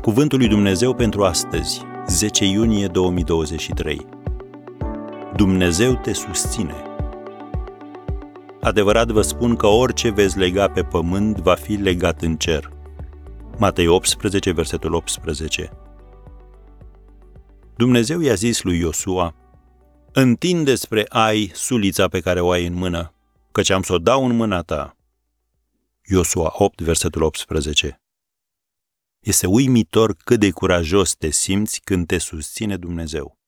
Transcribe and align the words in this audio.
Cuvântul 0.00 0.38
lui 0.38 0.48
Dumnezeu 0.48 0.94
pentru 0.94 1.24
astăzi, 1.24 1.80
10 2.06 2.44
iunie 2.44 2.86
2023. 2.86 4.06
Dumnezeu 5.36 5.96
te 5.96 6.12
susține. 6.12 6.74
Adevărat 8.60 9.08
vă 9.10 9.22
spun 9.22 9.56
că 9.56 9.66
orice 9.66 10.10
veți 10.10 10.38
lega 10.38 10.68
pe 10.68 10.82
pământ 10.82 11.38
va 11.38 11.54
fi 11.54 11.72
legat 11.72 12.22
în 12.22 12.36
cer. 12.36 12.72
Matei 13.58 13.86
18, 13.86 14.52
versetul 14.52 14.94
18. 14.94 15.70
Dumnezeu 17.76 18.20
i-a 18.20 18.34
zis 18.34 18.62
lui 18.62 18.78
Iosua, 18.78 19.34
Întinde 20.12 20.74
spre 20.74 21.06
ai 21.08 21.50
sulița 21.54 22.08
pe 22.08 22.20
care 22.20 22.40
o 22.40 22.50
ai 22.50 22.66
în 22.66 22.74
mână, 22.74 23.14
căci 23.52 23.70
am 23.70 23.82
să 23.82 23.92
o 23.92 23.98
dau 23.98 24.24
în 24.24 24.36
mâna 24.36 24.60
ta. 24.60 24.96
Iosua 26.02 26.52
8, 26.56 26.80
versetul 26.80 27.22
18. 27.22 27.99
Este 29.20 29.46
uimitor 29.46 30.14
cât 30.14 30.40
de 30.40 30.50
curajos 30.50 31.14
te 31.14 31.30
simți 31.30 31.80
când 31.80 32.06
te 32.06 32.18
susține 32.18 32.76
Dumnezeu. 32.76 33.38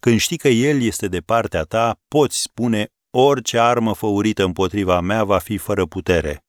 Când 0.00 0.20
știi 0.20 0.36
că 0.36 0.48
El 0.48 0.82
este 0.82 1.08
de 1.08 1.20
partea 1.20 1.62
ta, 1.62 2.00
poți 2.08 2.40
spune 2.40 2.88
orice 3.10 3.58
armă 3.58 3.94
făurită 3.94 4.44
împotriva 4.44 5.00
mea 5.00 5.24
va 5.24 5.38
fi 5.38 5.56
fără 5.56 5.86
putere, 5.86 6.44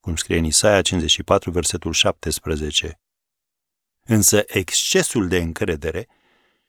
cum 0.00 0.16
scrie 0.16 0.38
în 0.38 0.44
Isaia 0.44 0.82
54, 0.82 1.50
versetul 1.50 1.92
17. 1.92 3.00
Însă 4.02 4.42
excesul 4.46 5.28
de 5.28 5.38
încredere 5.38 6.08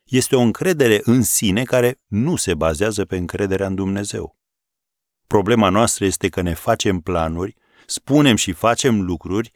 este 0.04 0.36
o 0.36 0.40
încredere 0.40 1.02
în 1.04 1.24
sine 1.24 1.64
care 1.64 2.00
nu 2.06 2.36
se 2.36 2.54
bazează 2.54 3.06
pe 3.06 3.18
încrederea 3.18 3.68
în 3.68 3.76
Dumnezeu. 3.76 4.38
Problema 5.28 5.70
noastră 5.70 6.06
este 6.06 6.30
că 6.30 6.42
ne 6.42 6.54
facem 6.54 7.00
planuri, 7.00 7.56
spunem 7.86 8.36
și 8.36 8.52
facem 8.52 9.02
lucruri 9.02 9.52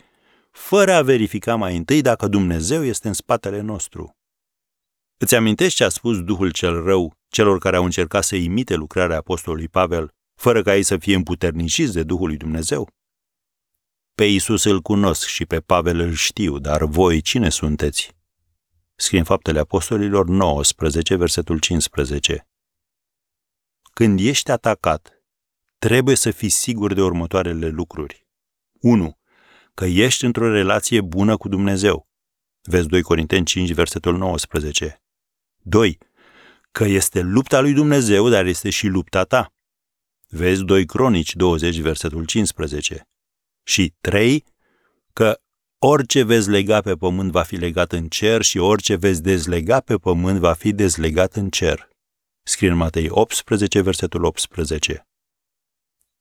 fără 0.52 0.94
a 0.94 1.02
verifica 1.02 1.55
mai 1.55 1.77
întâi 1.77 2.02
dacă 2.02 2.27
Dumnezeu 2.27 2.83
este 2.83 3.07
în 3.07 3.13
spatele 3.13 3.61
nostru. 3.61 4.16
Îți 5.17 5.35
amintești 5.35 5.75
ce 5.75 5.83
a 5.83 5.89
spus 5.89 6.23
Duhul 6.23 6.52
cel 6.52 6.83
rău 6.83 7.13
celor 7.27 7.59
care 7.59 7.75
au 7.75 7.83
încercat 7.83 8.23
să 8.23 8.35
imite 8.35 8.75
lucrarea 8.75 9.17
apostolului 9.17 9.67
Pavel, 9.67 10.13
fără 10.35 10.61
ca 10.61 10.75
ei 10.75 10.83
să 10.83 10.97
fie 10.97 11.16
împuterniciți 11.16 11.94
de 11.94 12.03
Duhul 12.03 12.27
lui 12.27 12.38
Dumnezeu? 12.38 12.89
Pe 14.16 14.25
Isus 14.25 14.63
îl 14.63 14.81
cunosc 14.81 15.27
și 15.27 15.45
pe 15.45 15.59
Pavel 15.59 15.99
îl 15.99 16.13
știu, 16.13 16.59
dar 16.59 16.85
voi 16.85 17.22
cine 17.22 17.49
sunteți? 17.49 18.16
Scrie 18.95 19.19
în 19.19 19.25
Faptele 19.25 19.59
Apostolilor 19.59 20.27
19, 20.27 21.16
versetul 21.16 21.59
15. 21.59 22.47
Când 23.94 24.19
ești 24.19 24.52
atacat, 24.52 25.23
trebuie 25.77 26.16
să 26.16 26.31
fii 26.31 26.49
sigur 26.49 26.94
de 26.94 27.02
următoarele 27.02 27.67
lucruri. 27.67 28.27
1 28.79 29.20
că 29.73 29.86
ești 29.86 30.25
într-o 30.25 30.52
relație 30.52 31.02
bună 31.02 31.38
cu 31.38 31.47
Dumnezeu. 31.47 32.08
Vezi 32.61 32.88
2 32.88 33.02
Corinteni 33.02 33.45
5, 33.45 33.72
versetul 33.72 34.17
19. 34.17 35.02
2. 35.61 35.97
Că 36.72 36.83
este 36.83 37.22
lupta 37.22 37.59
lui 37.59 37.73
Dumnezeu, 37.73 38.30
dar 38.30 38.45
este 38.45 38.69
și 38.69 38.88
lupta 38.88 39.23
ta. 39.23 39.53
Vezi 40.28 40.63
2 40.63 40.86
Cronici 40.86 41.36
20, 41.36 41.80
versetul 41.80 42.25
15. 42.25 43.08
Și 43.63 43.94
3. 44.02 44.44
Că 45.13 45.41
orice 45.78 46.23
vezi 46.23 46.50
lega 46.50 46.81
pe 46.81 46.95
pământ 46.95 47.31
va 47.31 47.41
fi 47.41 47.56
legat 47.56 47.91
în 47.91 48.08
cer 48.08 48.41
și 48.41 48.58
orice 48.58 48.95
vezi 48.95 49.22
dezlega 49.22 49.80
pe 49.80 49.95
pământ 49.95 50.39
va 50.39 50.53
fi 50.53 50.72
dezlegat 50.72 51.35
în 51.35 51.50
cer. 51.50 51.89
Scrie 52.44 52.69
în 52.69 52.75
Matei 52.75 53.09
18, 53.09 53.81
versetul 53.81 54.23
18. 54.23 55.08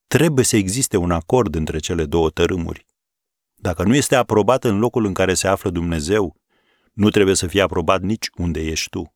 Trebuie 0.07 0.45
să 0.45 0.57
existe 0.57 0.97
un 0.97 1.11
acord 1.11 1.55
între 1.55 1.79
cele 1.79 2.05
două 2.05 2.31
tărâmuri. 2.31 2.87
Dacă 3.61 3.83
nu 3.83 3.95
este 3.95 4.15
aprobat 4.15 4.65
în 4.65 4.79
locul 4.79 5.05
în 5.05 5.15
care 5.15 5.35
se 5.35 5.49
află 5.49 5.71
Dumnezeu, 5.71 6.37
nu 6.93 7.11
trebuie 7.11 7.35
să 7.35 7.47
fie 7.47 7.61
aprobat 7.61 8.01
nici 8.01 8.29
unde 8.37 8.61
ești 8.61 8.89
tu. 8.89 9.15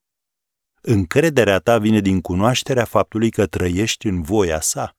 Încrederea 0.80 1.58
ta 1.58 1.78
vine 1.78 2.00
din 2.00 2.20
cunoașterea 2.20 2.84
faptului 2.84 3.30
că 3.30 3.46
trăiești 3.46 4.06
în 4.06 4.22
voia 4.22 4.60
sa. 4.60 4.96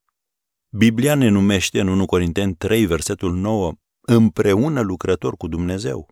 Biblia 0.69 1.15
ne 1.15 1.29
numește 1.29 1.79
în 1.79 1.87
1 1.87 2.05
Corinteni 2.05 2.55
3, 2.55 2.85
versetul 2.85 3.33
9, 3.33 3.73
împreună 4.01 4.81
lucrător 4.81 5.37
cu 5.37 5.47
Dumnezeu. 5.47 6.09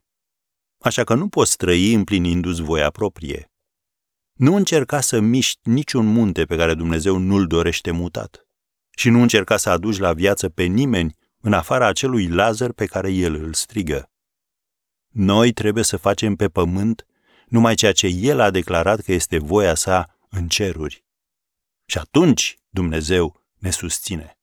Așa 0.80 1.04
că 1.04 1.14
nu 1.14 1.30
poți 1.30 1.58
trăi 1.58 1.94
împlinindu-ți 1.94 2.62
voia 2.62 2.90
proprie. 2.90 3.52
Nu 4.34 4.56
încerca 4.56 5.02
să 5.02 5.20
miști 5.20 5.70
niciun 5.70 6.06
munte 6.06 6.46
pe 6.46 6.56
care 6.56 6.74
Dumnezeu 6.74 7.18
nu-l 7.18 7.48
dorește 7.48 7.92
mutat. 7.92 8.48
Și 8.90 9.10
nu 9.10 9.22
încerca 9.22 9.58
să 9.58 9.70
aduci 9.70 9.98
la 9.98 10.14
viață 10.14 10.50
pe 10.50 10.64
nimeni 10.64 11.16
în 11.46 11.54
afara 11.54 11.88
acelui 11.88 12.28
Lazar 12.28 12.72
pe 12.72 12.86
care 12.86 13.12
el 13.12 13.34
îl 13.36 13.54
strigă. 13.54 14.12
Noi 15.08 15.52
trebuie 15.52 15.84
să 15.84 15.98
facem 15.98 16.36
pe 16.36 16.48
pământ 16.48 17.06
numai 17.48 17.76
ceea 17.76 17.92
ce 17.92 18.08
el 18.08 18.40
a 18.40 18.50
declarat 18.50 19.00
că 19.00 19.12
este 19.12 19.38
voia 19.38 19.76
sa 19.76 20.18
în 20.30 20.48
ceruri. 20.48 21.06
Și 21.86 21.98
atunci 21.98 22.58
Dumnezeu 22.70 23.42
ne 23.58 23.70
susține. 23.70 24.38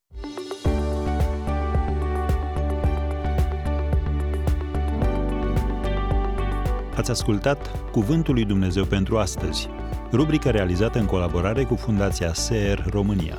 Ați 6.97 7.11
ascultat 7.11 7.91
Cuvântul 7.91 8.35
lui 8.35 8.45
Dumnezeu 8.45 8.85
pentru 8.85 9.19
astăzi, 9.19 9.69
rubrica 10.13 10.51
realizată 10.51 10.99
în 10.99 11.07
colaborare 11.07 11.65
cu 11.65 11.75
Fundația 11.75 12.33
SER 12.33 12.87
România. 12.91 13.39